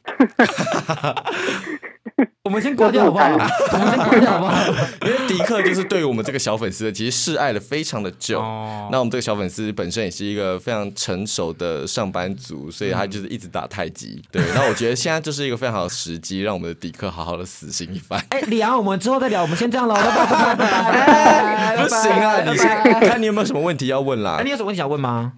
[2.45, 3.25] 我们先挂掉好不好？
[3.27, 4.67] 我们先挂掉好不好？
[5.07, 8.41] 因为迪克就是对于我们这个小粉丝，其实示爱了非常的久。
[8.41, 14.23] 哦、那我们这个小粉丝本身也是一个非常成熟的上班族，所以他就是一直打太极。
[14.31, 18.23] 对， 那我觉得现在就是一个非常好的时机，让我们的迪克好好的死心一番。
[18.31, 21.77] 哎，李昂，我们之后再聊，我们先这样了，拜拜拜拜。
[21.77, 24.37] 不行啊，你先看你有没有什么问题要问啦？
[24.41, 25.35] 哎，你有什么问题想问吗？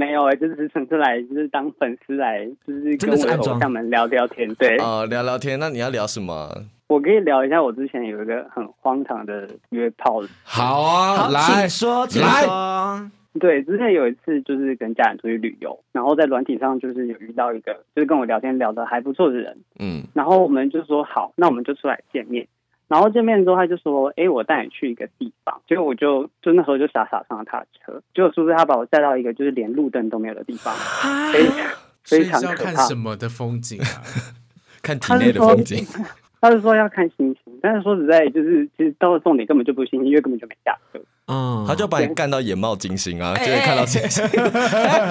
[0.00, 4.78] 没有哎，就是纯粹来，就是当粉丝来，就是跟我的偶像们聊聊天，对。
[4.78, 6.48] 啊、呃，聊聊天，那你要聊什么？
[6.86, 10.22] 我可以聊一下，我之前有一个很荒唐的约炮。
[10.42, 12.26] 好啊，好来请说，请说。
[12.26, 22.48] 来对，之前有一次就是跟家人出去旅游，然后在软体上就是有遇到一个，就是跟我聊天聊得还不错的人，嗯，然后我们就说好，那我们就出来见面。
[22.90, 30.74] 然后见面之后，他就说：“哎，我带你去一个地方。”结果我就就那时候就傻傻上了他的车，结果是不是他把我带到一个就是连路灯都没有的地方？
[31.04, 31.62] 非常
[32.04, 32.72] 非常可怕。
[32.72, 34.02] 看什么的风景啊？
[34.82, 35.86] 看体内的风景。
[36.42, 40.98] 他是说要看星星，但是说实在，就是其实到了重点根本就不是星星，因为根本就没下车。
[41.28, 44.24] 嗯，他就把你干到眼冒金星啊，就会看到星星。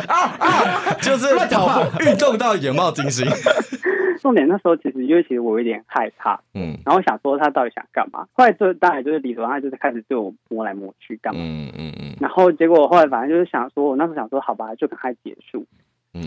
[0.08, 0.94] 啊啊！
[1.00, 3.26] 就是跑步运动到眼冒金星。
[4.22, 8.28] 重点那时候其实因为其实我有点害怕，嗯，然后想说他到底想干嘛。
[8.34, 12.16] 后来就当然就是理所当然就是开始对我摸来摸去干嘛，嗯嗯嗯。
[12.20, 15.66] 然后结果后来反正就是想说，我那时候想说好吧，就赶快结束。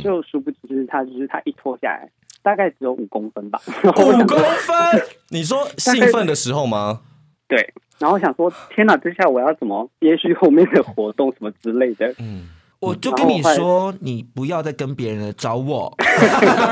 [0.02, 2.08] 就殊不知就是他就是他一脱下来，
[2.42, 3.60] 大概只有五公分吧。
[3.84, 5.02] 五公分？
[5.30, 7.00] 你说兴奋的时候吗？
[7.48, 7.72] 对。
[7.98, 12.14] 然后想说天哪，这下我要怎么接续后面的活动什么之类的？
[12.20, 12.48] 嗯。
[12.82, 15.96] 我就跟你说，你不要再跟别人了，找我。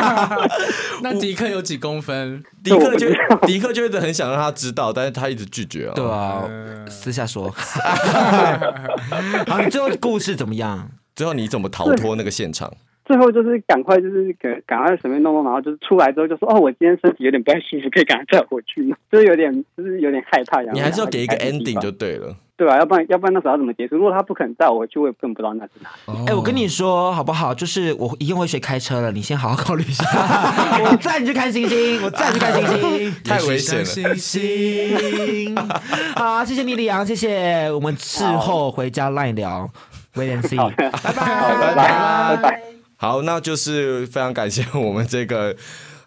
[1.03, 2.43] 那迪克有几公分？
[2.65, 3.07] 迪克就
[3.47, 5.93] 迪克就一直很想让他知道，但是他一直拒绝啊。
[5.95, 6.43] 对啊，
[6.89, 7.49] 私下说。
[9.47, 10.91] 好，你最后故事怎么样？
[11.15, 12.73] 最后你怎么逃脱那个现场？
[13.07, 18.97] 最后就是赶快就是赶赶快随便弄弄，然后就是出来之后就说哦，我今天身体有点不太舒服，可以赶快再回去吗？
[19.13, 20.61] 就是有点就是有点害怕。
[20.73, 22.37] 你还是要给一个 ending 就对了。
[22.61, 23.97] 对啊，要不然要不然那时候要怎么结束？
[23.97, 26.27] 如果他不肯带我回去，我也更不知道那是哪里。
[26.27, 27.55] 哎，我跟你说好不好？
[27.55, 30.05] 就是我一定会学开车了，你先好好考虑一下。
[30.85, 33.85] 我载你去看星星，我载你去看星星， 太危险了。
[33.87, 35.57] 星星，
[36.15, 37.73] 好，谢谢你，李阳，谢谢。
[37.73, 39.71] 我们事后回家 line 聊
[40.17, 42.63] ，wait and see，拜拜，拜拜，拜拜。
[42.99, 45.57] 好，那就是非常感谢我们这个。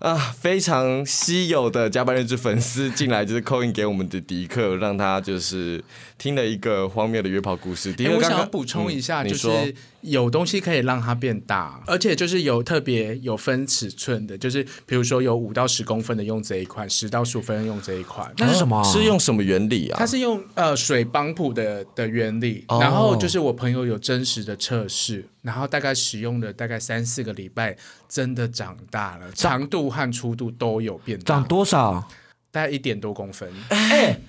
[0.03, 5.81] 啊，非常稀有的加班日志粉丝进来，就是 call in 给我们的迪克，让他就是
[6.17, 7.93] 听了一个荒谬的约炮故事。
[7.93, 18.31] 迪克我想要补充一下，嗯、就是有东西可以让它变大，而且就是有特别有分尺寸的，就是比如说有五到十公分的用这一款，十到十五分用这一款。
[18.37, 18.83] 那是什么？
[18.83, 19.95] 是用什么原理啊？
[19.97, 25.25] 它是用呃水帮浦的的原理，哦、然后就是我朋友有真实的测试。
[25.41, 27.75] 然后大概使用了大概三四个礼拜，
[28.07, 31.35] 真的长大了，长度和粗度都有变大。
[31.35, 32.07] 长多少？
[32.51, 33.49] 大概一点多公分。
[33.69, 34.19] 哎。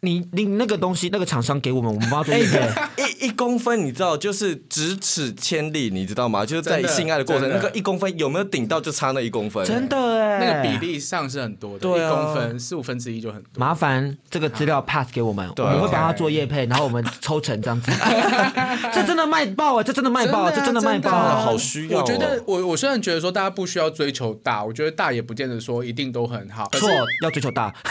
[0.00, 2.72] 你你那个东西，那个厂商给我们，我们帮他做一个
[3.20, 6.44] 一一公分，你知道，就是咫尺千里，你知道吗？
[6.44, 9.64] 就是在性爱的过程，那个一公分有没有顶到，就差那一公分。
[9.64, 13.48] 真的哎，那个比例上是很多的，一公分四五分之一就很多。
[13.56, 17.92] 麻烦这个资料 pass 给我们，我们会帮他做业配，然后我们抽成这样子。
[18.92, 19.82] 这真的卖爆啊！
[19.82, 22.00] 这真的卖爆，这真的卖爆，好需要。
[22.00, 26.68] 我觉得我我虽然觉得说大家不需要追求大，我觉得大也不见得说一定都很好。
[26.72, 26.88] 错，
[27.22, 27.72] 要追求大。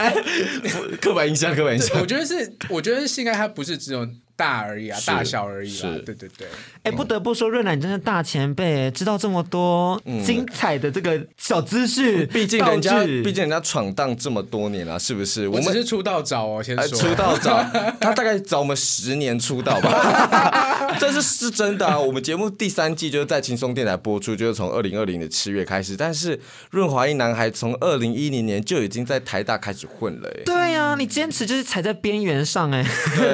[1.00, 2.00] 刻板印象，刻板印象。
[2.00, 4.06] 我觉得是，我觉得性爱它不是只有
[4.40, 5.92] 大而已啊，大小而已啊。
[6.06, 6.48] 对对对。
[6.82, 12.26] 哎，不得不说，润男你真是大前辈，知道这么多精彩的这个小资讯。
[12.32, 15.46] 毕竟人家，毕竟人家闯荡这么多年了，是不是？
[15.46, 16.98] 我们是出道早哦，先说。
[16.98, 17.62] 出道早，
[18.00, 20.86] 他大概早我们十年出道吧。
[20.98, 21.98] 这是是真的啊！
[21.98, 25.94] 我们节目第三季就是在轻松电台播出，就是从二零二零的七月开始。
[25.96, 26.38] 但是
[26.70, 30.30] 润滑一男孩从二零一零年就已经在台大开始混了。
[30.44, 32.84] 对呀，你坚持就是踩在边缘上哎，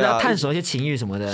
[0.03, 1.31] 要探索一些情欲什么的。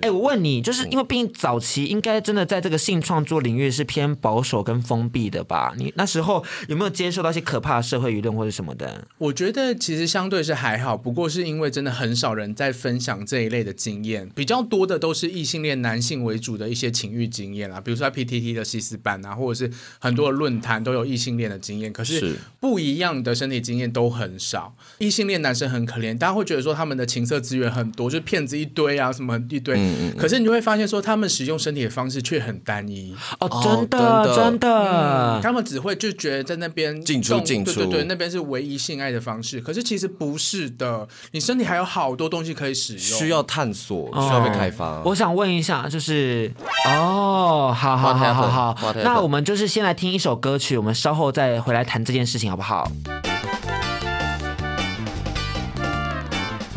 [0.00, 5.74] 哎，我问你，就是因为毕竟早期应该真的在这个性创作领域是偏保守跟封闭的吧？
[5.76, 9.06] 你那时候有没有接受到一些可怕的社会舆论或者什么的？
[9.18, 24.74] 我觉得其实相对是还好，不过是因为真的很少人在分享这一类的经验，比较多的都是异性恋男性为主的一些情欲经验啦，比如说在 PTT 的西斯版啊，或者是很多的论坛都有异性恋的经验，可是不一样的身体经验都很少。
[24.98, 29.74] 异性恋男生很可怜，大家会觉得说他们的情色资源很多，就是骗子一堆啊，什么一堆。
[29.76, 33.12] 嗯嗯，可是你就会发现说，他们使用身体的方式却很单一。
[33.40, 39.60] 哦，真的，真的，他们只会就觉得在那边进出进出，对对对，那边是唯一性爱的方式。
[39.60, 45.02] 可是其实不是的，你身体还有好多东西可以使用，需要探索，需要被开发。
[45.02, 46.52] 我想问一下，就是
[46.86, 52.90] 哦，好好好好好，那我们就是先来听一首歌曲，我们稍后再回来谈这件事情，好不好？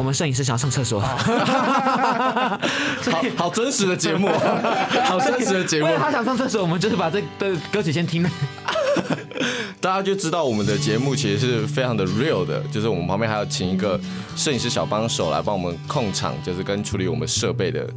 [0.01, 2.59] 我们摄影师想要上厕所， 好
[3.37, 4.27] 好真实的节目，
[5.05, 5.87] 好真实的节目。
[5.99, 8.29] 他想上厕所，我们就是把这的歌曲先听了，
[9.79, 13.99] 大家就知道我们的节目其实是非常的 real 的，就是我们旁边还要请一个
[14.35, 17.87] 摄影师小帮手来帮我们控场，就是跟处理我们设备的。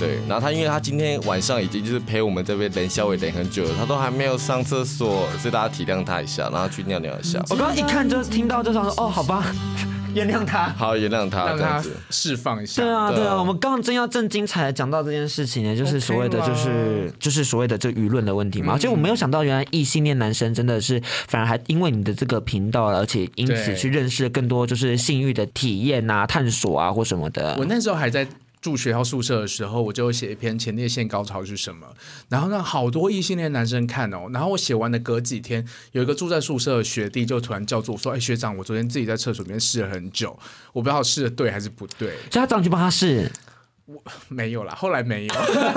[0.00, 7.40] 对，然后他因为他今天晚上已经就是陪我们这边等消委等很久了，他都还没有上厕所，所以大家体谅他一下，然后去尿尿一下。
[7.48, 9.44] 我刚刚一看就听到就想说，哦，好吧。
[10.14, 12.82] 原谅他，好，原谅他，让他释放一下。
[12.82, 18.72] 对啊，对啊，我们刚刚真要正精彩的讲到这件事情呢，就是所谓的，就是就是所谓的这舆论的问题嘛。
[18.72, 27.56] 而且我没有想到，原来异性恋男生真的是反而还因为你的这个频道，而且因此去认识更多就是性欲的体验啊、探索啊或什么的。
[27.58, 28.26] 我那时候还在。
[28.64, 31.86] 住学校宿舍的时候，我就写一篇前列腺高潮是什么，
[32.30, 34.26] 然后让好多异性恋男生看哦。
[34.32, 40.34] 然后我写完的隔几天，有一个住在宿舍的学弟就突然叫住我说：“哎，学长，我昨天自己在厕所里面试了很久，
[40.72, 43.30] 我不知道试的对还是不对。”所以他找你去帮他试？
[43.84, 45.34] 我没有啦，后来没有。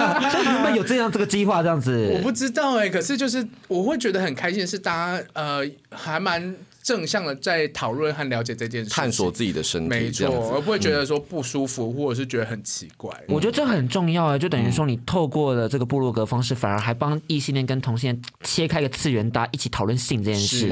[0.73, 2.09] 有这样这个计划这样子？
[2.15, 6.55] 我不知道哎、欸，可是就是我会觉得很开心是大家呃还蛮。
[6.87, 13.11] 正向的在讨论和了解这件事，探索自己的身体，没错，而不会觉得说不舒服，嗯、或者是觉得很奇怪。
[13.27, 20.71] 我觉得这很重要啊，就等于说你透过了这个部落格方式，反而还帮异性恋跟同性恋切开个次元，大家一起讨论性这件事，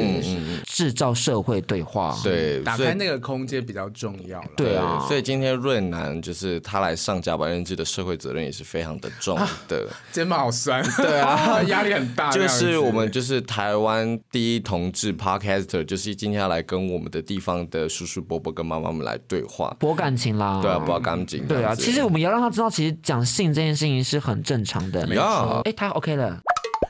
[0.64, 4.42] 制造社会对话，对，打开那个空间比较重要。
[4.56, 12.32] 对啊，所以今天润南就是他来上甲板认知的社会责任也是非常的重的，啊、 肩膀好酸，对啊， 压力很大。
[12.32, 16.05] 就是我们就是台湾第一同志 Podcaster，就是。
[16.14, 21.74] 今天要来跟我们的地方的叔叔伯伯跟妈妈们来对话，博感情啦，对啊，博感情，对啊。
[21.74, 25.08] 其实我们要让他知道，其实讲性这件事情是很正常的。
[25.08, 26.42] 没错，哎，他 OK 了。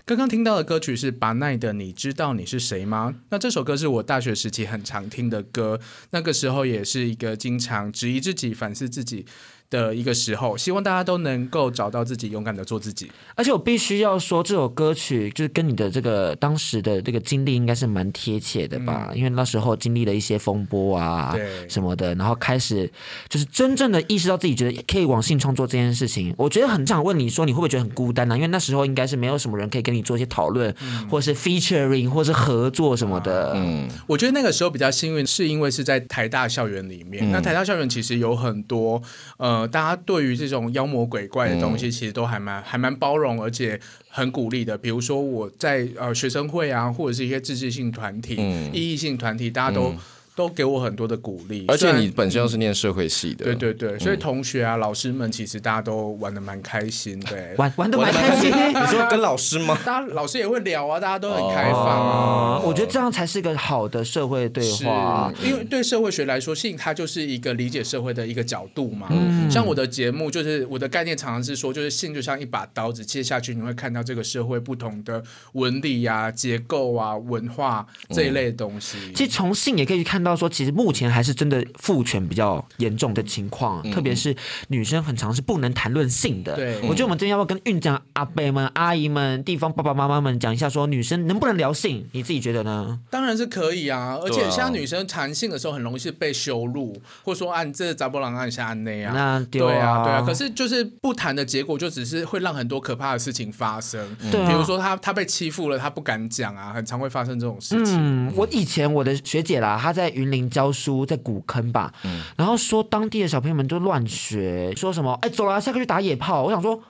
[0.06, 3.12] 刚刚听到的歌曲是巴奈的《你知道你是谁吗》？
[3.30, 5.80] 那这首歌是我大学时期很常听的歌，
[6.12, 9.26] 那个时候也是一个经常质疑自己、反思自己。
[9.70, 13.12] 的一个时候，希望大家都能够找到自己，勇敢的做自己。
[13.36, 19.10] 而且我必须要说，这首歌曲就是跟你的这个当时的这个经历应该是蛮贴切的吧？
[19.12, 22.90] 嗯、因为那时候经历了一些风波啊，对什么的，然后开始
[23.28, 26.34] 就是真正的意识到自己觉得可以往性创作这件事情。
[26.38, 28.38] 我觉得很想问你说，你会不会觉得很孤单呢、啊？
[28.38, 33.54] 因为那时候应该是没有什么人可以跟你做一些讨论，嗯、或是 featuring，或是合作什么的。
[33.56, 37.30] 嗯，我觉得那个时候比较幸运，是因为是在台大校园里面。
[37.30, 39.02] 嗯、那台大校园其实有很多
[39.38, 39.55] 呃。
[39.68, 44.78] 大家对于这种妖魔鬼怪的东西，其实都还蛮还蛮包容，而且很鼓励的。
[44.78, 48.36] 比如说我在呃学生会啊，或者是一些自治性团体、
[48.74, 49.94] 意义性团体，大家都。
[50.36, 58.52] 都给我很多的鼓励，而且你本身又是念社会系的，对对对，所以同学啊、老师们其实大家都玩的蛮开心，对，玩玩的蛮开心。
[58.52, 59.78] 你说跟老师吗？
[59.86, 62.60] 大家老师也会聊啊，大家都很开放啊。
[62.60, 69.08] 我觉得这样才是一个好的社会对话，因为对社会学来说，性它就是一个理解社会的一个角度嘛。
[69.50, 78.98] 像我的节目，就是我的概念常常是说，就是性就像一把刀子，切下去你会看到这个社会不同的纹理呀、结构啊、文化这一类的东西。
[79.16, 81.06] 其实从性也可以看到说，其实目前。
[81.16, 84.36] 还是真的父权比较严重的情况，嗯、特别是
[84.70, 86.56] 女生很常是不能谈论性的。
[86.56, 92.06] 对，我觉得我们今天要不要跟孕讲阿伯们、阿姨们、地方爸爸妈妈们讲一下，说女生能不能聊性？
[92.12, 93.00] 你自己觉得呢？
[93.10, 99.14] 当然是可以啊，而且像女生谈性的时候，很容易是被羞辱，或者说按这杂波浪按下按那样。
[99.14, 100.22] 那对啊，对啊，对啊。
[100.26, 104.06] 可是就是不谈的结果，就只是会让很多可怕的事情发生。
[104.32, 107.96] 对、啊，比如说他他被欺负了，他不敢讲啊，很常会发生这种事情。
[107.98, 111.06] 嗯，我以前我的学姐啦，她在云林教书。
[111.06, 116.44] 在古坑吧，嗯、然后说当地的小朋友们都乱学，说什么哎，走了，下课去打野炮。
[116.44, 116.82] 我想说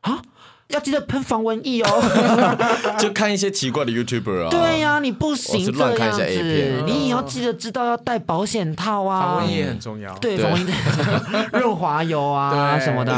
[0.00, 0.22] 啊。
[0.68, 1.88] 要记得喷防蚊液哦，
[3.00, 4.50] 就看一些奇怪的 YouTuber 啊。
[4.50, 9.20] 对呀，你不行这样子，你也要记得知道要戴保险套啊。
[9.22, 10.74] 防蚊液很重要，对，防蚊液、
[11.58, 13.10] 润滑油啊什么的，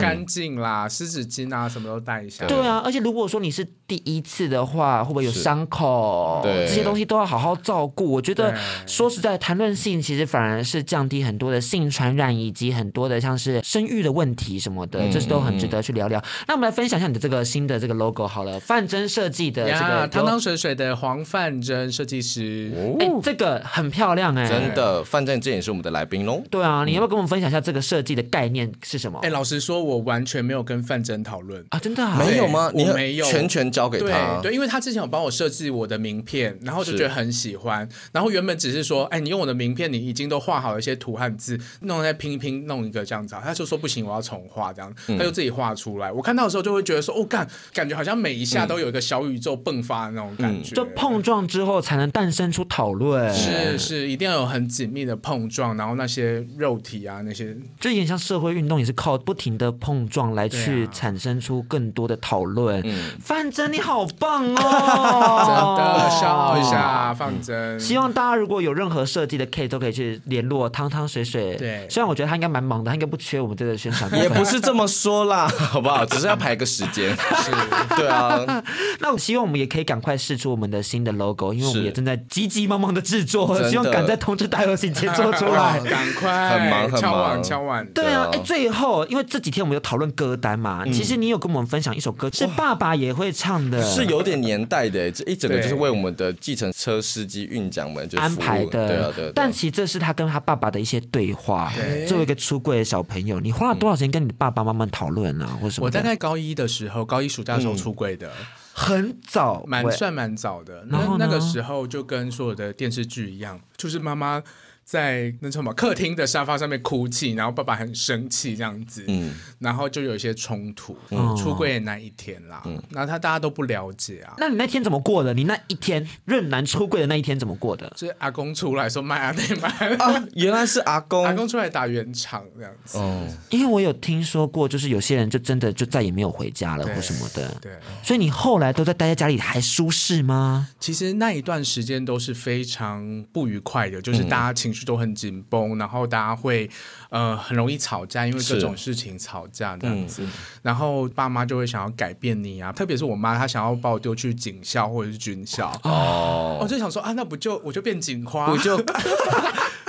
[0.00, 2.46] 干净啦，湿纸巾啊什么都带一下。
[2.46, 6.40] 对啊，而且如果说你是第一次的话，会不会有伤口？
[6.42, 8.10] 对，这些东西都要好好照顾。
[8.10, 8.54] 我觉得
[8.86, 16.18] 说实在，谈论性其实反而是降低很多的性传染以及很多的像是生育的问题什么的，这是都很值得去聊聊。
[16.48, 16.86] 那我们来分。
[16.86, 22.70] 分享一下你的这个新的这个 logo 好了，范真设计的这个汤汤水水的黄范真设计师，
[23.00, 26.40] 哎、哦欸，这个很漂亮哎、欸，真的，范真这也是我们的来宾喽。
[26.48, 29.18] 对啊，你要不要跟我们分享一下这个设计的概念是什么？
[29.24, 32.70] 哎、欸，老实说，我完全没有跟范真讨论啊，真的、啊、没有吗？
[32.72, 34.50] 我没有，全权交给他对。
[34.50, 46.10] 对，因为他之前有帮我设计我的名片，然后就觉得很喜欢，然后原本只是说，哎、欸，你用我的名片，你已经都画好了一些图和字，弄再拼一拼，弄一个这样子，他就说不行，我要重画这样，他就自己画出来。
[46.10, 47.46] 嗯、我看到的时候就会觉得说，哦，干。
[47.72, 53.32] 感觉好像每一下都有一个小宇宙迸发的那种感觉，就碰撞之后才能诞生出讨论。
[53.34, 62.82] 是是，一定要有很紧密的碰撞，然后那些肉体啊，那些就有点像社会运动，也是靠不停的碰撞来去产生出更多的讨论。
[63.20, 67.80] 范真你好棒哦，真的，骄傲一下，放真。
[67.80, 71.56] 希望大家如果有任何设计的 case 都可以去联络汤汤水水。
[71.56, 74.08] 对，虽然我觉得他应该蛮忙的，他应该不缺我们这个宣传。
[74.22, 76.04] 也不是 这么说啦，好不好？
[76.06, 77.10] 只是要排个时间。
[77.10, 77.50] 是，
[77.96, 78.62] 对啊。
[79.00, 85.80] 那我希望我们也可以赶快试出我们的新的 logo，因为我们也正在急急忙忙的制作，希望赶在通知大游行前做出来。
[85.90, 87.86] 赶快，很忙很忙，敲碗敲碗。
[87.86, 98.88] 对啊，哎，最后因为这几天我们有讨论歌单嘛，其实你有跟我们分享一首歌，是爸爸也会唱样的，是有点年代的， 这一整个就是为我们的计程车司机、运将们就安排的。
[98.88, 99.32] 对啊，对。
[99.34, 101.72] 但其实这是他跟他爸爸的一些对话。
[102.06, 105.46] 作为一个出柜的小朋友，你花了多少钱跟你爸爸妈妈讨论呢？
[105.60, 105.86] 或什么？
[105.86, 108.30] 我大概高一的时候，高一暑假的时候出柜的，
[108.72, 110.84] 很早，蛮算蛮早的。
[110.88, 114.42] 那那个时候就跟所有的电视剧一样，就是妈妈。
[114.88, 124.34] 在那什么客厅的沙发上面哭泣，然后爸爸很生气这样子，嗯，然后就有一些冲突，嗯，出柜的那一天啦，嗯，然后他大家都不了解啊。
[124.38, 125.34] 那你那天怎么过的？
[125.34, 127.92] 你那一天润男出柜的那一天怎么过的？
[127.96, 132.96] 就是阿公出来说卖啊，对卖啊，原来是阿公，阿公出来打圆场这样子。
[132.98, 137.52] 哦，因为我有听说过，就是有些人就真的就再也没有回家了或什么的。
[137.60, 137.72] 对，
[138.04, 140.68] 所以你后来都在待在家里还舒适吗？
[140.78, 146.68] 其实那一段时间都是非常不愉快的，就是大家情绪都很紧绷，然后大家会
[147.08, 150.22] 呃很容易吵架，因为各种事情吵架这样子。
[150.22, 155.72] 嗯、然后爸妈就会想要改变你啊，特别是我妈，她想要把我丢去警校或者是军校。
[155.84, 158.76] 哦，我就想说啊，那不就我就变警花，我就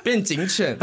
[0.07, 0.77] 变警犬。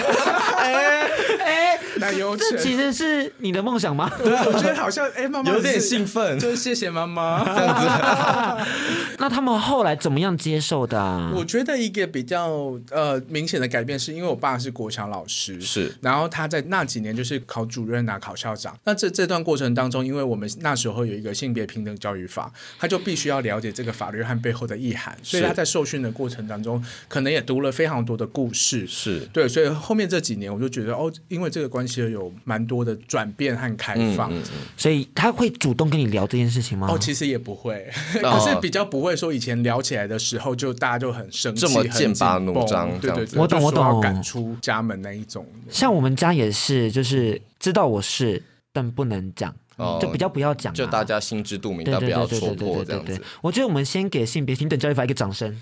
[0.58, 1.08] 哎
[1.44, 4.10] 哎，那有这其实是你的梦想吗？
[4.18, 8.66] 对， 我觉得好像哎，妈妈有点兴奋，就是谢谢妈妈这样子。
[9.18, 11.32] 那他们后来怎么样接受的啊？
[11.34, 18.76] 我觉得一个比较呃明显的改变，是因为我爸是国强老师，是，然后他在那几年就是考主任啊，考校长。
[18.84, 36.88] 那这这段过程当中，因为我们那时候有一个性别平等教育法，他就必须要了解这个法律和背后的意涵，所以他在受训的过程当中，可能也读了非常多的故事，是对，所以后面这几年我就觉得哦，因为这个关系有蛮多的转变和开放，嗯嗯嗯，所以他会主动跟你聊这件事情吗？
[36.90, 37.88] 哦，其实也不会，
[38.20, 45.46] 可是比较不会说以前聊起来的时候就大家就很生气，这么剑拔弩张，对对对，我懂我懂，要赶出家门那一种。
[45.70, 48.42] 像我们家也是，就是知道我是，
[48.72, 53.20] 但不能讲，哦、就比较不要讲，就大家心知肚明，但不要戳破这样子。
[53.40, 55.54] 我觉得我们先给性别平等教育法一个掌声。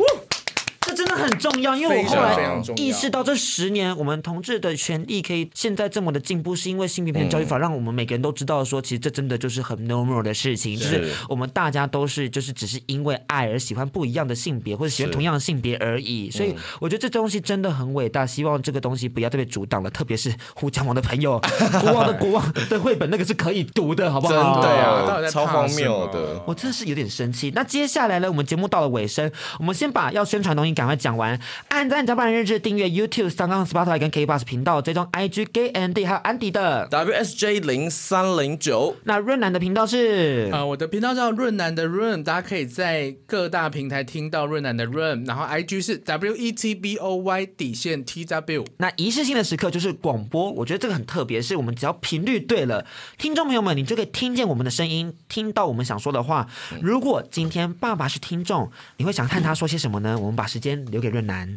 [1.12, 16.30] 真的很重要，因为我后来意识到这十年我们同志的权利可以现在这么的进步，是因为性别平等教育法让我们每个人都知道说，其实这真的就是很 normal 的事情，就是我们大家都是就是只是因为爱而喜欢不一样的性别或者喜欢同样的性别而已。
[16.30, 19.90] 所以我觉得这东西真的很伟大，希望这个东西不要再被阻挡了。
[19.90, 21.38] 特别是胡强王的朋友，
[21.80, 24.62] 国王的国王的绘本那个是可以读的，好不好？
[24.62, 27.52] 对啊，超荒谬的，我真的是有点生气。
[27.54, 31.38] 那接下来呢，我们节目到了尾声，我们先把要宣传东西赶快讲完。
[31.68, 38.96] 按赞甲板日志，订阅 YouTube、SoundOn、Spotify 跟 KKBOX 频道，追踪 IG Gay Andy 还有安迪的 WSJ 零三零九。
[39.04, 45.24] 那润南的频道是呃，我的频道叫润南的润，大家可以在各大平台听到润南的润。
[45.24, 48.64] 然后 IG 是 WETBOY 底线 TW。
[48.76, 52.86] 那仪式性的时刻就是广播，我觉得这个很特别，是我们只要频率对了，
[53.18, 56.46] 听众朋友们，你就可以听见我们的声音，听到我们想说的话。
[56.80, 60.16] 如果今天爸爸是听众，你会想看他说些什么呢？
[60.18, 61.48] 我们把时间留给润男。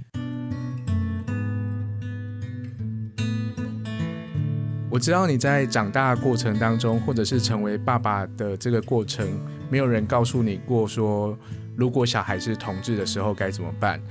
[4.89, 9.27] 我知道你在长大过程当中，或者是成为爸爸的这个过程，
[9.69, 11.37] 没有人告诉你过说，
[11.75, 14.01] 如果小孩是同志的时候该怎么办。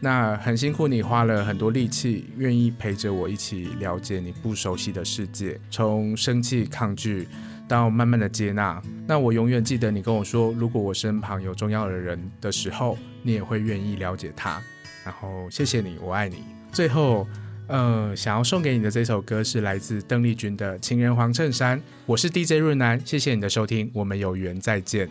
[0.00, 7.28] 那很辛苦，你花了很多力气，愿意陪着我一起了解你不熟悉的世界，从生气、抗拒
[7.68, 8.82] 到慢慢的接纳。
[9.06, 14.62] 那我永远记得你跟我说，如果我身旁有重要的人的时候，你也会愿意了解他。
[15.04, 16.44] 然后谢谢你，我爱你。
[16.72, 17.26] 最后，
[17.66, 21.78] 呃，想要送给你的这首歌是来自邓丽君的《情人黄衬衫》。
[22.06, 25.08] 我是 DJ 润南，谢谢你的收听，我们有缘再见。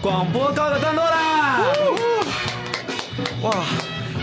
[0.00, 1.64] 广播告个段落啦！
[3.42, 3.66] 哇，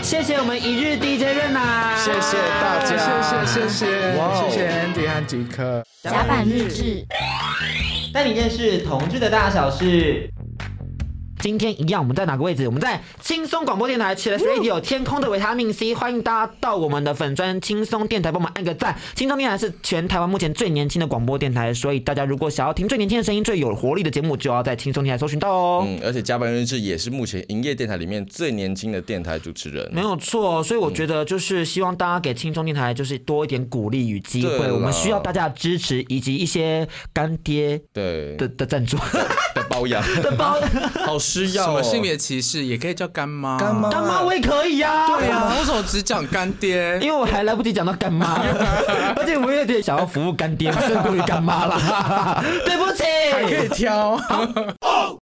[0.04, 2.98] 谢谢我们一日 DJ 润啊，谢谢大家，谢
[3.46, 5.82] 谢谢谢，谢谢 Andy 和吉克。
[6.02, 7.02] 甲板日志。
[8.12, 10.30] 带你认识同志的大小事。
[11.44, 12.66] 今天一样，我们在哪个位置？
[12.66, 18.98] 我们在轻松广播电台，Chillus Radio 天空的维他命 C，欢迎大家到我们的粉砖轻松电台，帮忙按个赞。
[19.14, 25.84] 轻松电台是全台湾目前最年轻的广播电台，所以大家如果想要听最年轻的声音、最有活力的节目，就要在轻松电台搜寻到哦。
[25.86, 30.62] 嗯，而且加班日志也是目前营业电台里面最年轻的电台主持人，没有错。
[30.64, 38.96] 所以我觉得就是希望大家给轻松电台就是多一点鼓励与机会，我们需要大家的支持以及一些干爹对的的赞助
[39.54, 40.56] 的包养 的包，
[41.06, 41.18] 好。
[41.18, 45.06] 需要什么性别歧视也可以叫干妈，干妈干妈我也可以呀。
[45.06, 46.98] 对呀，为什么只讲干爹？
[47.00, 48.40] 因为我还来不及讲到干妈，
[49.16, 52.44] 而且我有点想要服务干爹，胜过于干妈了。
[52.66, 54.18] 对不起，还可以挑。